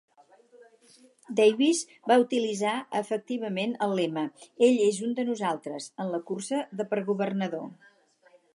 [1.39, 4.25] Davis va utilitzar efectivament el lema
[4.69, 7.69] "ell és un de nosaltres" en la cursa de per governador.